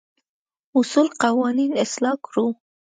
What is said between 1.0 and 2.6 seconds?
قوانين اصلاح کړو.